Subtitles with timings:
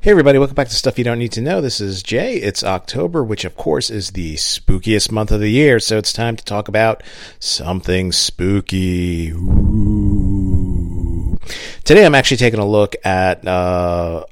[0.00, 1.60] Hey, everybody, welcome back to Stuff You Don't Need to Know.
[1.60, 2.36] This is Jay.
[2.36, 6.36] It's October, which, of course, is the spookiest month of the year, so it's time
[6.36, 7.02] to talk about
[7.40, 9.32] something spooky.
[9.32, 10.56] Ooh.
[11.82, 14.22] Today, I'm actually taking a look at uh,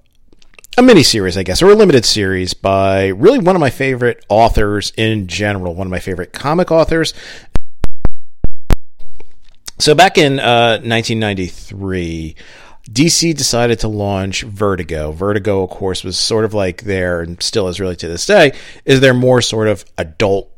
[0.78, 4.24] a mini series, I guess, or a limited series by really one of my favorite
[4.28, 7.12] authors in general, one of my favorite comic authors.
[9.80, 12.36] So, back in uh, 1993,
[12.90, 15.10] DC decided to launch Vertigo.
[15.12, 18.52] Vertigo, of course, was sort of like their, and still is really to this day,
[18.84, 20.50] is their more sort of adult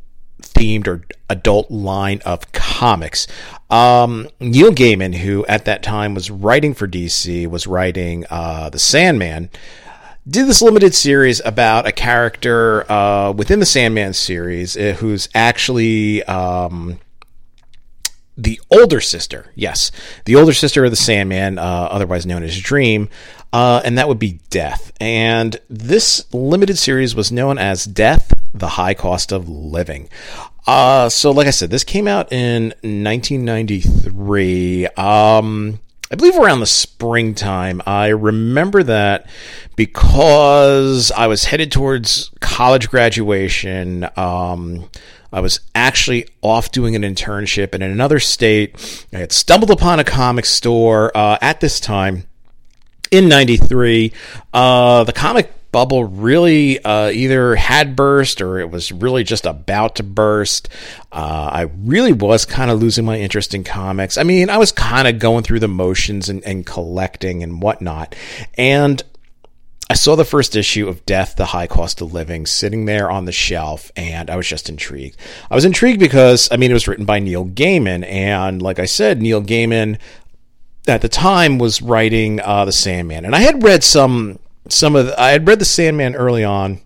[0.42, 3.26] themed or adult line of comics.
[3.70, 8.78] Um, Neil Gaiman, who at that time was writing for DC, was writing uh, The
[8.78, 9.50] Sandman,
[10.28, 16.22] did this limited series about a character uh, within the Sandman series uh, who's actually.
[16.24, 17.00] Um,
[18.38, 19.90] the older sister, yes,
[20.24, 23.08] the older sister of the Sandman, uh, otherwise known as Dream,
[23.52, 24.92] uh, and that would be Death.
[25.00, 30.08] And this limited series was known as Death: The High Cost of Living.
[30.68, 34.86] Uh, so, like I said, this came out in 1993.
[34.86, 37.82] Um, I believe around the springtime.
[37.86, 39.28] I remember that
[39.76, 44.08] because I was headed towards college graduation.
[44.16, 44.88] Um,
[45.32, 49.06] I was actually off doing an internship and in another state.
[49.12, 52.24] I had stumbled upon a comic store uh, at this time
[53.10, 54.12] in 93.
[54.52, 59.96] Uh, the comic bubble really uh, either had burst or it was really just about
[59.96, 60.68] to burst.
[61.12, 64.16] Uh, I really was kind of losing my interest in comics.
[64.16, 68.14] I mean, I was kind of going through the motions and, and collecting and whatnot.
[68.56, 69.02] And
[69.90, 73.24] I saw the first issue of Death, the High Cost of Living sitting there on
[73.24, 75.16] the shelf, and I was just intrigued.
[75.50, 78.84] I was intrigued because, I mean, it was written by Neil Gaiman, and like I
[78.84, 79.98] said, Neil Gaiman
[80.86, 83.24] at the time was writing uh, The Sandman.
[83.24, 86.80] And I had read some, some of, the, I had read The Sandman early on.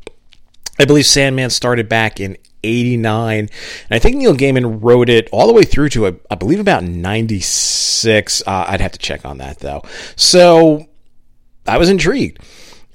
[0.78, 3.38] I believe Sandman started back in 89.
[3.38, 3.50] And
[3.90, 8.42] I think Neil Gaiman wrote it all the way through to, I believe, about 96.
[8.46, 9.82] Uh, I'd have to check on that, though.
[10.14, 10.86] So
[11.66, 12.38] I was intrigued.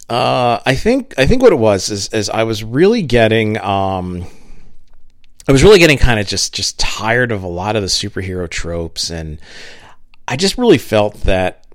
[0.09, 4.25] Uh, I think I think what it was is, is I was really getting um,
[5.47, 8.49] I was really getting kind of just just tired of a lot of the superhero
[8.49, 9.39] tropes, and
[10.27, 11.65] I just really felt that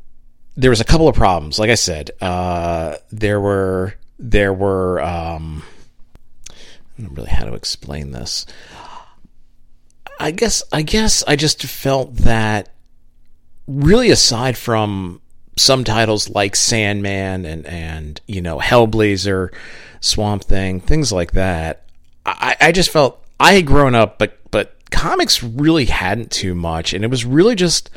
[0.56, 1.58] there was a couple of problems.
[1.58, 5.62] Like I said, uh, there were there were um,
[6.50, 8.46] I don't really how to explain this.
[10.18, 12.74] I guess I guess I just felt that
[13.66, 15.20] really aside from
[15.56, 19.52] some titles like Sandman and and you know Hellblazer,
[20.00, 21.84] Swamp Thing, things like that.
[22.24, 26.92] I, I just felt I had grown up, but but comics really hadn't too much,
[26.94, 27.90] and it was really just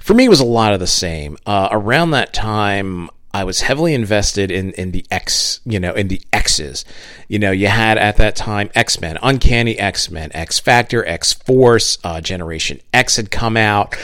[0.00, 1.36] for me it was a lot of the same.
[1.46, 6.08] Uh, around that time, I was heavily invested in in the X, you know, in
[6.08, 6.84] the X's.
[7.28, 11.32] You know, you had at that time X Men, Uncanny X Men, X Factor, X
[11.32, 13.96] Force, uh, Generation X had come out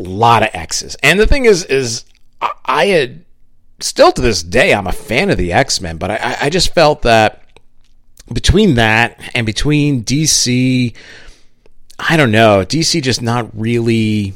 [0.00, 0.96] lot of X's.
[1.02, 2.04] And the thing is, is
[2.64, 3.24] I had
[3.80, 6.74] still to this day, I'm a fan of the X Men, but I, I just
[6.74, 7.42] felt that
[8.32, 10.94] between that and between DC,
[11.98, 14.34] I don't know, DC just not really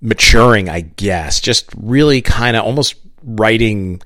[0.00, 4.02] maturing, I guess, just really kind of almost writing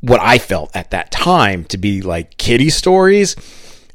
[0.00, 3.36] what I felt at that time to be like kiddie stories.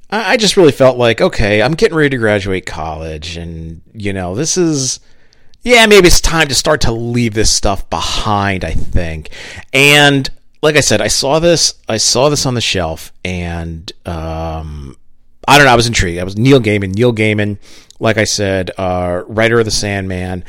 [0.10, 4.36] I just really felt like, okay, I'm getting ready to graduate college, and you know,
[4.36, 5.00] this is
[5.64, 9.30] yeah, maybe it's time to start to leave this stuff behind, I think.
[9.72, 10.30] And
[10.62, 14.98] like I said, I saw this, I saw this on the shelf and, um,
[15.48, 16.20] I don't know, I was intrigued.
[16.20, 17.58] I was Neil Gaiman, Neil Gaiman,
[18.00, 20.44] like I said, uh, writer of the Sandman,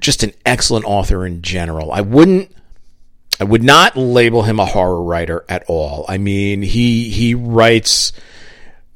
[0.00, 1.92] just an excellent author in general.
[1.92, 2.54] I wouldn't,
[3.38, 6.06] I would not label him a horror writer at all.
[6.08, 8.12] I mean, he, he writes,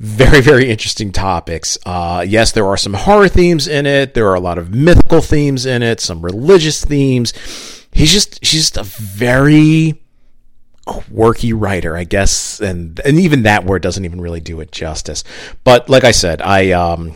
[0.00, 1.76] very, very interesting topics.
[1.84, 4.14] Uh, yes, there are some horror themes in it.
[4.14, 7.34] There are a lot of mythical themes in it, some religious themes.
[7.92, 10.00] He's just, she's just a very
[10.86, 12.60] quirky writer, I guess.
[12.60, 15.22] And, and even that word doesn't even really do it justice.
[15.64, 17.14] But like I said, I, um,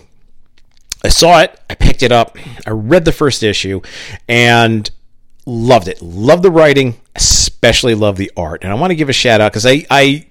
[1.02, 2.36] I saw it, I picked it up,
[2.66, 3.80] I read the first issue,
[4.28, 4.90] and
[5.46, 6.02] loved it.
[6.02, 8.62] Loved the writing, especially love the art.
[8.62, 10.26] And I want to give a shout out because I, I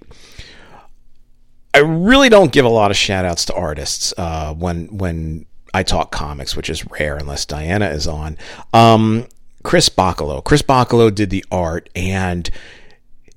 [1.73, 5.83] I really don't give a lot of shout outs to artists uh, when when I
[5.83, 8.37] talk comics, which is rare unless Diana is on.
[8.73, 9.27] Um,
[9.63, 10.43] Chris Bachalo.
[10.43, 12.49] Chris Bachalo did the art, and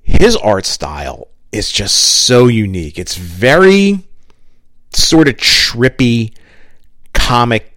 [0.03, 2.99] his art style is just so unique.
[2.99, 3.99] It's very
[4.93, 6.33] sort of trippy
[7.13, 7.75] comic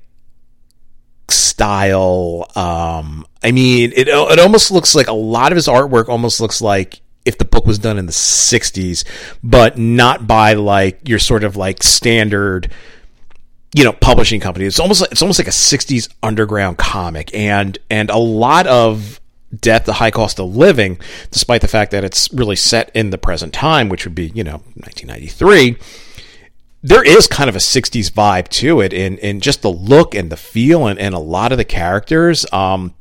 [1.29, 2.51] style.
[2.55, 6.61] Um, I mean, it it almost looks like a lot of his artwork almost looks
[6.61, 9.05] like if the book was done in the 60s,
[9.43, 12.72] but not by like your sort of like standard
[13.75, 14.67] you know publishing company.
[14.67, 19.20] It's almost like, it's almost like a 60s underground comic and and a lot of
[19.58, 20.99] death the high cost of living
[21.32, 24.44] despite the fact that it's really set in the present time which would be you
[24.44, 25.76] know 1993
[26.82, 30.31] there is kind of a 60s vibe to it in in just the look and
[30.31, 32.94] the feel and, and a lot of the characters um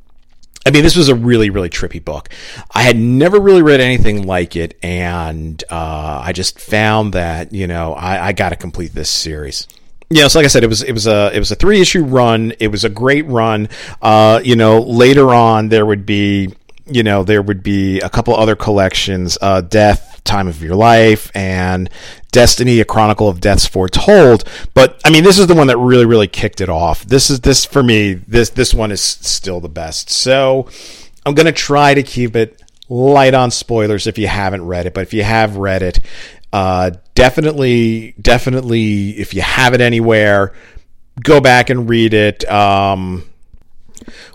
[0.66, 2.28] I mean, this was a really, really trippy book.
[2.70, 7.66] I had never really read anything like it, and uh, I just found that you
[7.66, 9.66] know I, I got to complete this series.
[10.10, 12.04] Yeah, so like I said, it was it was a it was a three issue
[12.04, 12.52] run.
[12.58, 13.68] It was a great run.
[14.02, 16.52] Uh, you know, later on there would be
[16.86, 21.30] you know there would be a couple other collections, uh, Death, Time of Your Life,
[21.34, 21.90] and
[22.32, 24.44] Destiny: A Chronicle of Deaths Foretold.
[24.74, 27.04] But I mean, this is the one that really really kicked it off.
[27.04, 28.14] This is this for me.
[28.14, 30.10] This this one is still the best.
[30.10, 30.68] So
[31.24, 34.94] I'm gonna try to keep it light on spoilers if you haven't read it.
[34.94, 36.00] But if you have read it,
[36.52, 40.52] uh, definitely, definitely, if you have it anywhere,
[41.22, 42.48] go back and read it.
[42.50, 43.29] Um,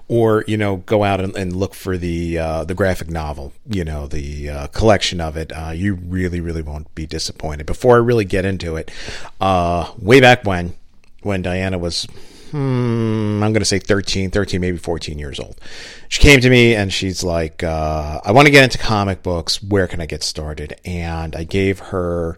[0.08, 3.54] or you know, go out and, and look for the uh, the graphic novel.
[3.68, 5.52] You know, the uh, collection of it.
[5.52, 7.66] Uh, you really, really won't be disappointed.
[7.66, 8.92] Before I really get into it,
[9.42, 10.74] uh, way back when,
[11.22, 12.08] when Diana was
[12.56, 15.60] hmm, I'm going to say 13, 13, maybe 14 years old.
[16.08, 19.62] She came to me and she's like, uh, I want to get into comic books.
[19.62, 20.80] Where can I get started?
[20.86, 22.38] And I gave her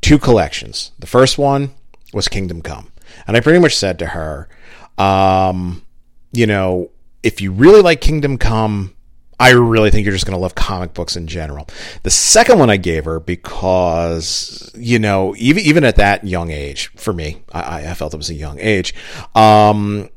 [0.00, 0.92] two collections.
[1.00, 1.74] The first one
[2.12, 2.92] was Kingdom Come.
[3.26, 4.48] And I pretty much said to her,
[4.96, 5.82] um,
[6.30, 6.90] you know,
[7.22, 8.94] if you really like Kingdom Come,
[9.40, 11.68] I really think you're just going to love comic books in general.
[12.02, 16.88] The second one I gave her because, you know, even, even at that young age,
[16.96, 18.94] for me, I, I felt it was a young age,
[19.36, 20.08] um,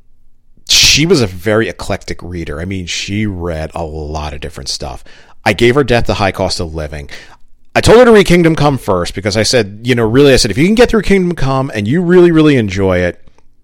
[0.68, 2.60] she was a very eclectic reader.
[2.60, 5.04] I mean, she read a lot of different stuff.
[5.46, 7.10] I gave her Death the High Cost of Living.
[7.76, 10.38] I told her to read Kingdom Come first because I said, you know, really, I
[10.38, 13.21] said, if you can get through Kingdom Come and you really, really enjoy it,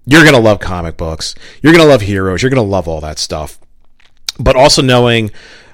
[0.08, 1.36] you're going to love comic books.
[1.62, 2.42] You're going to love heroes.
[2.42, 3.60] You're going to love all that stuff
[4.40, 5.32] but also knowing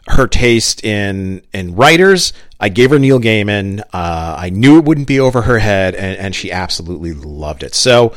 [0.08, 2.34] her taste in in writers.
[2.60, 3.82] I gave her Neil Gaiman.
[3.94, 7.74] Uh, I knew it wouldn't be over her head, and, and she absolutely loved it.
[7.74, 8.14] So,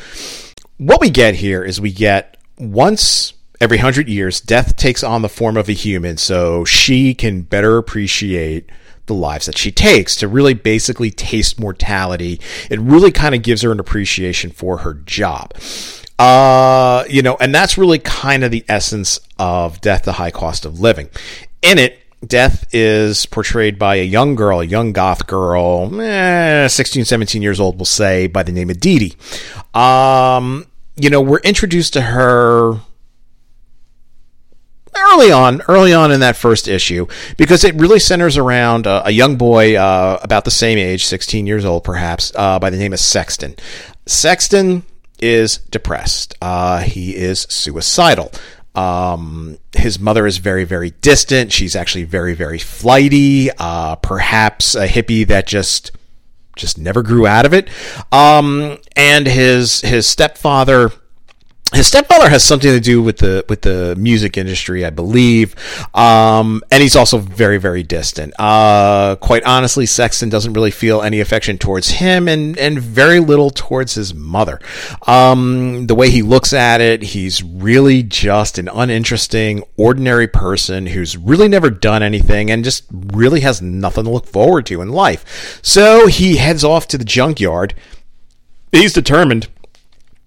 [0.78, 5.28] what we get here is we get once every hundred years, death takes on the
[5.28, 8.68] form of a human, so she can better appreciate
[9.06, 12.40] the lives that she takes to really basically taste mortality.
[12.68, 15.54] It really kind of gives her an appreciation for her job.
[16.18, 20.64] Uh, you know, and that's really kind of the essence of Death, the High Cost
[20.64, 21.08] of Living.
[21.62, 27.04] In it, Death is portrayed by a young girl, a young goth girl, eh, 16,
[27.04, 29.14] 17 years old, we'll say, by the name of Didi.
[29.74, 30.66] Um,
[30.96, 32.80] you know, we're introduced to her
[34.96, 39.10] early on, early on in that first issue, because it really centers around uh, a
[39.10, 42.94] young boy uh, about the same age, 16 years old perhaps, uh, by the name
[42.94, 43.56] of Sexton.
[44.06, 44.84] Sexton
[45.18, 46.34] is depressed.
[46.40, 48.32] Uh, he is suicidal.
[48.74, 51.52] Um, his mother is very, very distant.
[51.52, 53.50] She's actually very, very flighty.
[53.58, 55.92] Uh, perhaps a hippie that just
[56.56, 57.68] just never grew out of it.
[58.12, 60.92] Um, and his his stepfather
[61.74, 65.56] his stepfather has something to do with the with the music industry, I believe,
[65.94, 68.34] um, and he's also very very distant.
[68.38, 73.50] Uh, quite honestly, Sexton doesn't really feel any affection towards him, and and very little
[73.50, 74.60] towards his mother.
[75.08, 81.16] Um, the way he looks at it, he's really just an uninteresting, ordinary person who's
[81.16, 85.58] really never done anything and just really has nothing to look forward to in life.
[85.62, 87.74] So he heads off to the junkyard.
[88.72, 89.48] He's determined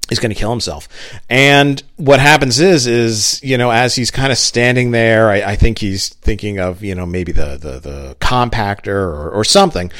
[0.09, 0.89] he's going to kill himself.
[1.29, 5.55] And what happens is, is you know, as he's kind of standing there, I, I
[5.55, 9.91] think he's thinking of you know maybe the the, the compactor or, or something,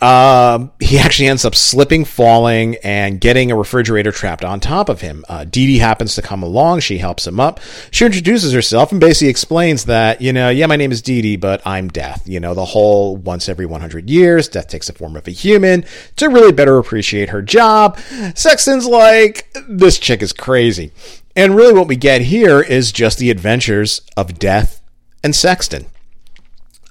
[0.00, 5.00] uh, he actually ends up slipping, falling, and getting a refrigerator trapped on top of
[5.00, 5.24] him.
[5.28, 6.80] Uh, Didi happens to come along.
[6.80, 7.58] She helps him up.
[7.90, 11.66] She introduces herself and basically explains that, you know, yeah, my name is Didi, but
[11.66, 12.28] I'm death.
[12.28, 15.84] You know, the whole once every 100 years, death takes the form of a human
[16.16, 17.98] to really better appreciate her job.
[18.34, 20.92] Sexton's like, this chick is crazy.
[21.34, 24.80] And really what we get here is just the adventures of death
[25.24, 25.86] and Sexton.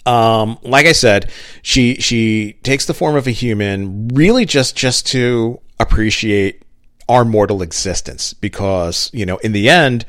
[0.07, 5.05] Um, like I said, she she takes the form of a human, really just just
[5.07, 6.63] to appreciate
[7.09, 10.05] our mortal existence, because you know, in the end,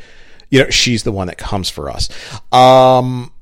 [0.51, 2.09] you know, she's the one that comes for us.
[2.53, 3.33] Um,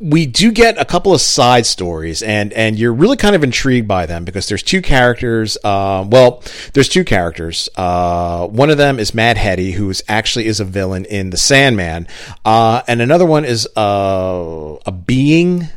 [0.00, 3.88] we do get a couple of side stories and and you're really kind of intrigued
[3.88, 6.42] by them because there's two characters uh, well
[6.72, 10.64] there's two characters uh, one of them is mad hetty who is actually is a
[10.64, 12.06] villain in the sandman
[12.44, 15.68] uh, and another one is uh, a being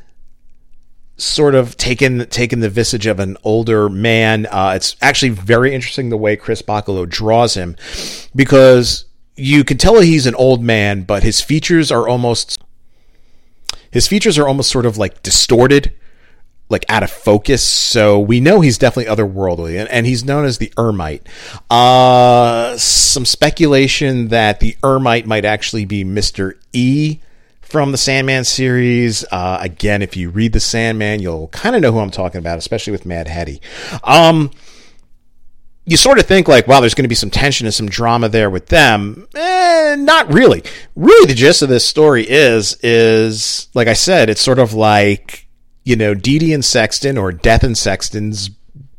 [1.21, 6.09] sort of taken taken the visage of an older man uh, it's actually very interesting
[6.09, 7.75] the way chris bachalo draws him
[8.35, 12.61] because you can tell he's an old man but his features are almost
[13.91, 15.93] his features are almost sort of like distorted,
[16.69, 17.61] like out of focus.
[17.61, 21.27] So we know he's definitely otherworldly, and, and he's known as the Eremite.
[21.69, 27.19] Uh, some speculation that the Eremite might actually be Mister E
[27.71, 29.23] from the Sandman series.
[29.31, 32.57] Uh, again, if you read the Sandman, you'll kind of know who I'm talking about,
[32.57, 33.61] especially with Mad Hetty.
[34.03, 34.51] Um,
[35.85, 38.27] you sort of think like, wow, there's going to be some tension and some drama
[38.27, 39.27] there with them.
[39.33, 40.63] Eh, not really.
[40.95, 45.47] Really, the gist of this story is is like I said, it's sort of like
[45.85, 48.49] you know Didi and Sexton or Death and Sexton's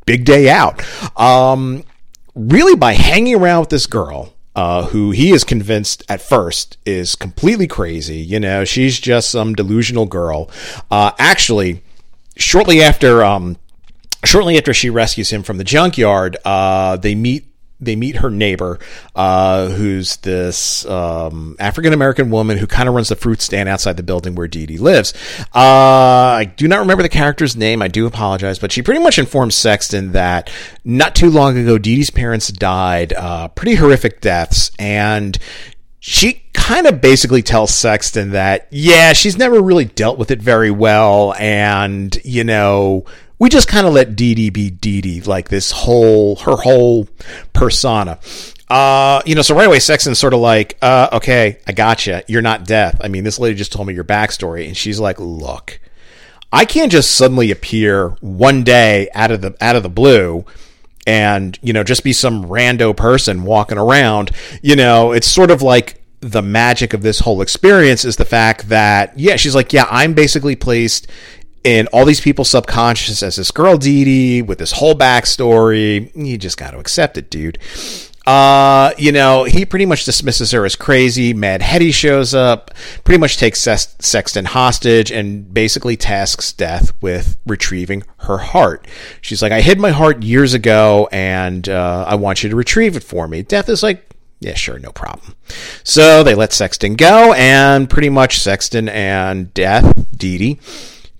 [0.05, 0.83] big day out.
[1.15, 1.83] Um,
[2.35, 4.32] really, by hanging around with this girl.
[4.55, 8.17] Uh, who he is convinced at first is completely crazy.
[8.17, 10.49] You know, she's just some delusional girl.
[10.91, 11.81] Uh, actually,
[12.35, 13.57] shortly after um,
[14.23, 17.45] shortly after she rescues him from the junkyard, uh, they meet
[17.85, 18.79] they meet her neighbor,
[19.15, 23.97] uh, who's this um, African American woman who kind of runs the fruit stand outside
[23.97, 25.13] the building where Didi lives.
[25.53, 27.81] Uh, I do not remember the character's name.
[27.81, 30.49] I do apologize, but she pretty much informs Sexton that
[30.83, 35.37] not too long ago, Didi's parents died, uh, pretty horrific deaths, and
[35.99, 40.69] she kind of basically tells Sexton that, yeah, she's never really dealt with it very
[40.69, 43.05] well, and, you know,
[43.43, 47.09] we just kind of let Didi be Didi, like this whole, her whole
[47.51, 48.17] persona.
[48.69, 52.23] Uh, you know, so right away, Sexton's sort of like, uh, okay, I gotcha.
[52.29, 53.01] You're not death.
[53.03, 54.65] I mean, this lady just told me your backstory.
[54.65, 55.81] And she's like, look,
[56.53, 60.45] I can't just suddenly appear one day out of the, out of the blue
[61.05, 64.31] and, you know, just be some rando person walking around.
[64.61, 68.69] You know, it's sort of like, the magic of this whole experience is the fact
[68.69, 71.05] that yeah she's like yeah i'm basically placed
[71.63, 76.11] in all these people subconscious as this girl Dee with this whole backstory.
[76.15, 77.57] You just got to accept it, dude.
[78.25, 81.33] Uh, you know, he pretty much dismisses her as crazy.
[81.33, 82.71] Mad Hetty shows up,
[83.03, 88.87] pretty much takes Sexton hostage, and basically tasks Death with retrieving her heart.
[89.19, 92.95] She's like, I hid my heart years ago, and uh, I want you to retrieve
[92.95, 93.41] it for me.
[93.41, 94.05] Death is like,
[94.39, 95.35] yeah, sure, no problem.
[95.83, 100.59] So they let Sexton go, and pretty much Sexton and Death, Dee,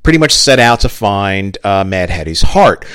[0.04, 2.86] pretty much set out to find uh, Mad Hetty's heart.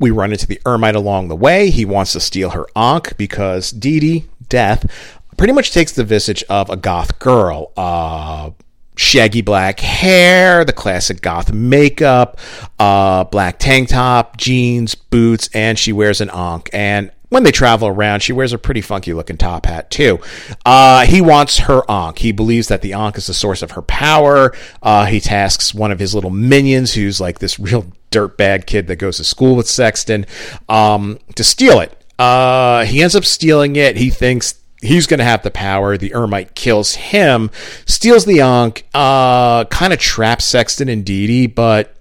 [0.00, 1.70] We run into the Eremite along the way.
[1.70, 4.90] He wants to steal her Ankh because Didi, Death,
[5.36, 7.72] pretty much takes the visage of a goth girl.
[7.76, 8.50] Uh,
[8.96, 12.38] shaggy black hair, the classic goth makeup,
[12.78, 16.70] uh, black tank top, jeans, boots, and she wears an Ankh.
[16.72, 20.20] And when they travel around, she wears a pretty funky looking top hat too.
[20.64, 22.20] Uh, he wants her Ankh.
[22.20, 24.54] He believes that the Ankh is the source of her power.
[24.80, 28.96] Uh, he tasks one of his little minions, who's like this real dirtbag kid that
[28.96, 30.26] goes to school with Sexton,
[30.68, 32.00] um, to steal it.
[32.20, 33.96] Uh, he ends up stealing it.
[33.96, 35.98] He thinks he's going to have the power.
[35.98, 37.50] The Eremite kills him,
[37.84, 41.96] steals the Ankh, uh, kind of traps Sexton and Didi, but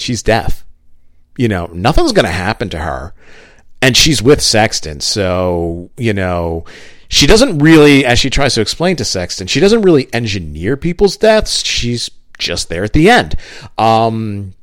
[0.00, 0.66] she's deaf.
[1.38, 3.14] You know, nothing's going to happen to her
[3.82, 5.00] and she's with Sexton.
[5.00, 6.64] So, you know,
[7.08, 11.16] she doesn't really, as she tries to explain to Sexton, she doesn't really engineer people's
[11.18, 11.62] deaths.
[11.62, 12.08] She's
[12.38, 13.34] just there at the end.
[13.76, 14.54] Um,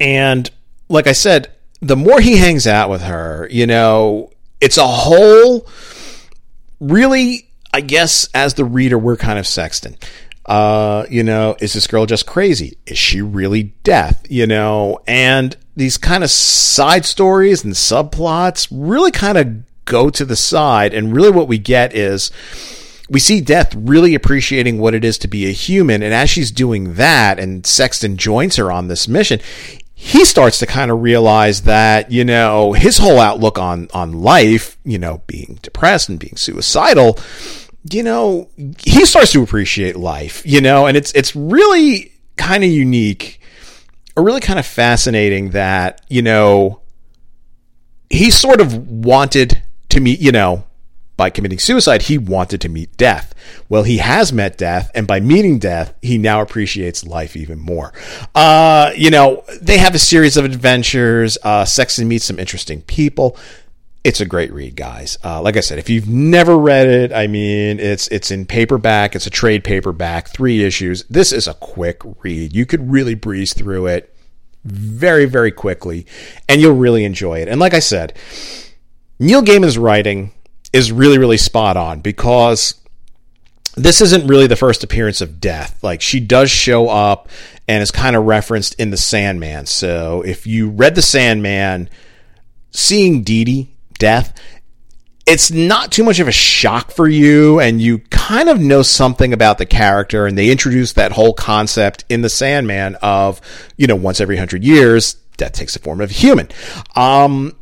[0.00, 0.50] and
[0.88, 5.66] like I said, the more he hangs out with her, you know, it's a whole
[6.80, 9.96] really, I guess, as the reader, we're kind of Sexton.
[10.50, 12.76] Uh, you know, is this girl just crazy?
[12.84, 14.26] Is she really death?
[14.28, 20.24] You know, and these kind of side stories and subplots really kind of go to
[20.24, 20.92] the side.
[20.92, 22.32] And really what we get is
[23.08, 26.02] we see Death really appreciating what it is to be a human.
[26.02, 29.38] And as she's doing that and Sexton joins her on this mission,
[29.94, 34.78] he starts to kind of realize that, you know, his whole outlook on, on life,
[34.84, 37.20] you know, being depressed and being suicidal,
[37.90, 42.70] you know, he starts to appreciate life, you know, and it's, it's really kind of
[42.70, 43.40] unique
[44.16, 46.80] are really kind of fascinating that, you know,
[48.08, 50.64] he sort of wanted to meet, you know,
[51.16, 53.34] by committing suicide, he wanted to meet death.
[53.68, 57.92] Well, he has met death, and by meeting death, he now appreciates life even more.
[58.34, 61.36] Uh, you know, they have a series of adventures.
[61.42, 63.36] Uh, Sexton meets some interesting people.
[64.02, 65.18] It's a great read, guys.
[65.22, 69.14] Uh, like I said, if you've never read it, I mean, it's it's in paperback.
[69.14, 71.04] It's a trade paperback, three issues.
[71.04, 72.54] This is a quick read.
[72.54, 74.14] You could really breeze through it
[74.64, 76.06] very, very quickly,
[76.48, 77.48] and you'll really enjoy it.
[77.48, 78.14] And like I said,
[79.18, 80.32] Neil Gaiman's writing
[80.72, 82.74] is really, really spot on because
[83.76, 85.82] this isn't really the first appearance of death.
[85.82, 87.28] Like she does show up
[87.68, 89.66] and is kind of referenced in the Sandman.
[89.66, 91.88] So if you read the Sandman,
[92.70, 94.36] seeing Didi death,
[95.26, 99.32] it's not too much of a shock for you, and you kind of know something
[99.32, 100.26] about the character.
[100.26, 103.40] And they introduce that whole concept in the Sandman of,
[103.76, 106.48] you know, once every hundred years, death takes the form of a human.
[106.96, 107.54] Um,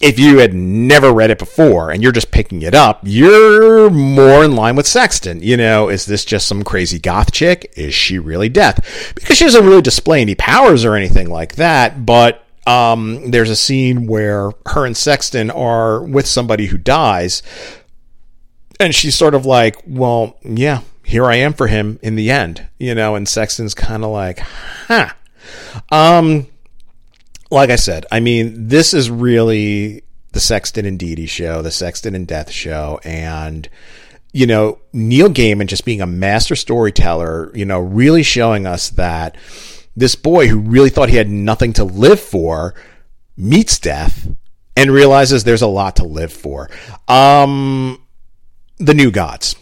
[0.00, 4.44] if you had never read it before and you're just picking it up, you're more
[4.44, 5.42] in line with Sexton.
[5.42, 7.72] You know, is this just some crazy goth chick?
[7.76, 9.12] Is she really death?
[9.14, 13.56] Because she doesn't really display any powers or anything like that, but um, there's a
[13.56, 17.42] scene where her and Sexton are with somebody who dies,
[18.80, 22.66] and she's sort of like, well, yeah, here I am for him in the end,
[22.78, 25.10] you know, and Sexton's kind of like, huh.
[25.90, 26.48] Um,
[27.50, 32.14] like I said, I mean, this is really the Sexton and Dee show, the Sexton
[32.14, 33.68] and Death show, and
[34.32, 39.34] you know, Neil Gaiman just being a master storyteller, you know, really showing us that
[39.96, 42.74] this boy who really thought he had nothing to live for
[43.36, 44.28] meets death
[44.76, 46.70] and realizes there's a lot to live for.
[47.08, 48.02] Um,
[48.78, 49.56] the New Gods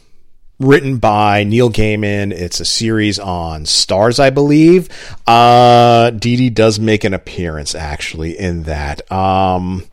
[0.58, 2.32] written by Neil Gaiman.
[2.32, 4.88] It's a series on Starz, I believe.
[5.26, 9.10] Uh, Didi does make an appearance actually in that.
[9.10, 9.84] Um,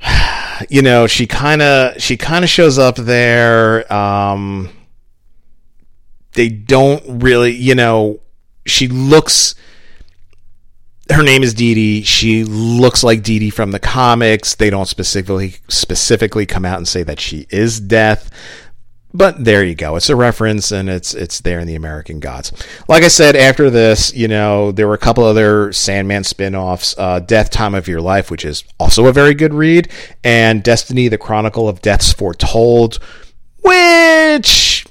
[0.68, 3.92] you know, she kind of she kind of shows up there.
[3.92, 4.70] Um,
[6.32, 8.20] they don't really, you know,
[8.66, 9.54] she looks
[11.10, 12.02] her name is Didi.
[12.02, 14.54] She looks like Didi from the comics.
[14.54, 18.30] They don't specifically specifically come out and say that she is Death.
[19.14, 19.96] But there you go.
[19.96, 22.52] It's a reference and it's it's there in the American Gods.
[22.88, 27.20] Like I said, after this, you know, there were a couple other Sandman spin-offs, uh,
[27.20, 29.90] Death Time of Your Life, which is also a very good read,
[30.22, 32.98] and Destiny, the Chronicle of Deaths Foretold,
[33.62, 34.84] which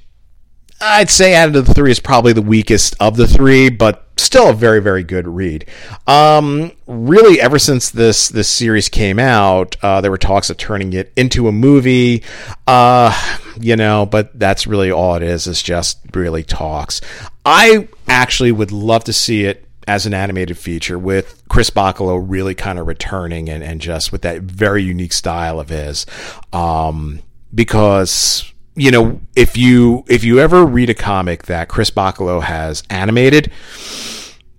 [0.81, 4.49] I'd say out of the three is probably the weakest of the three, but still
[4.49, 5.65] a very very good read.
[6.07, 10.93] Um, really, ever since this this series came out, uh, there were talks of turning
[10.93, 12.23] it into a movie.
[12.67, 13.13] Uh,
[13.59, 15.47] you know, but that's really all it is.
[15.47, 17.01] It's just really talks.
[17.45, 22.55] I actually would love to see it as an animated feature with Chris Bachalo really
[22.55, 26.05] kind of returning and, and just with that very unique style of his.
[26.51, 27.21] Um,
[27.53, 32.83] because you know, if you if you ever read a comic that Chris Bachalo has
[32.89, 33.51] animated,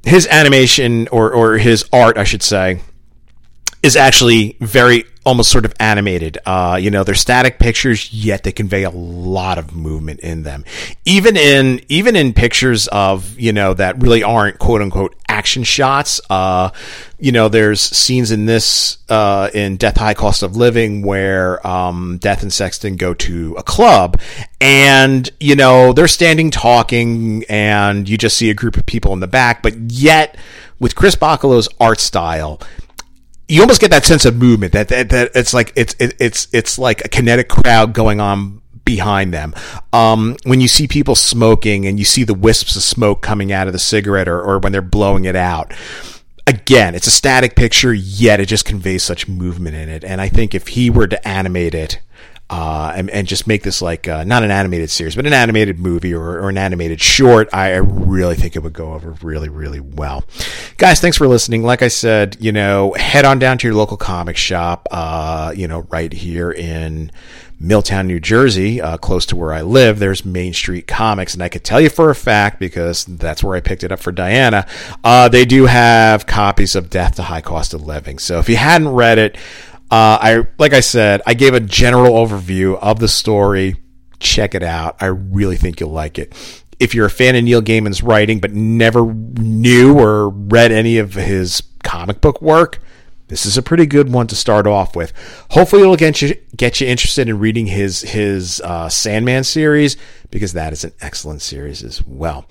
[0.03, 2.81] his animation or or his art, I should say,
[3.83, 6.39] is actually very almost sort of animated.
[6.47, 10.65] Uh, you know, they're static pictures, yet they convey a lot of movement in them.
[11.05, 16.21] Even in even in pictures of you know that really aren't quote unquote action shots.
[16.31, 16.71] Uh,
[17.19, 22.19] you know, there's scenes in this uh, in Death High Cost of Living where um,
[22.19, 24.19] Death and Sexton go to a club,
[24.61, 29.21] and you know they're standing talking, and you just see a group of people in
[29.21, 30.37] the back, but yet
[30.79, 32.61] with Chris Bachalo's art style
[33.49, 36.49] you almost get that sense of movement that, that, that it's like it's it, it's
[36.53, 39.55] it's like a kinetic crowd going on behind them.
[39.93, 43.67] Um, when you see people smoking and you see the wisps of smoke coming out
[43.67, 45.75] of the cigarette or, or when they're blowing it out.
[46.47, 50.05] Again, it's a static picture, yet it just conveys such movement in it.
[50.05, 52.01] And I think if he were to animate it,
[52.49, 55.81] uh, and, and, just make this like uh, not an animated series, but an animated
[55.81, 59.49] movie or, or an animated short, I, I, really think it would go over really,
[59.49, 60.25] really well.
[60.77, 61.65] Guys, thanks for listening.
[61.65, 65.67] Like I said, you know, head on down to your local comic shop, uh, you
[65.67, 67.11] know, right here in
[67.59, 69.99] Milltown, New Jersey, uh, close to where I live.
[69.99, 73.57] There's Main Street Comics, and I could tell you for a fact because that's where
[73.57, 74.67] I picked it up for Diana.
[75.03, 78.19] Uh, they do have copies of Death to High Cost of Living.
[78.19, 79.37] So if you hadn't read it,
[79.91, 83.77] uh, I like I said, I gave a general overview of the story.
[84.19, 84.97] Check it out.
[85.01, 86.35] I really think you'll like it.
[86.79, 91.15] If you're a fan of Neil Gaiman's writing but never knew or read any of
[91.15, 92.81] his comic book work,
[93.29, 95.13] this is a pretty good one to start off with.
[95.51, 99.97] Hopefully, it'll get you get you interested in reading his his uh, Sandman series
[100.31, 102.47] because that is an excellent series as well.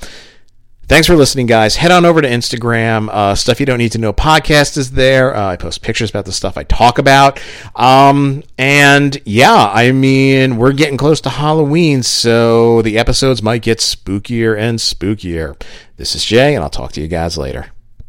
[0.87, 1.75] Thanks for listening, guys.
[1.75, 3.09] Head on over to Instagram.
[3.09, 5.35] Uh, stuff you don't need to know podcast is there.
[5.35, 7.41] Uh, I post pictures about the stuff I talk about.
[7.75, 13.79] Um, and yeah, I mean, we're getting close to Halloween, so the episodes might get
[13.79, 15.59] spookier and spookier.
[15.97, 17.71] This is Jay, and I'll talk to you guys later.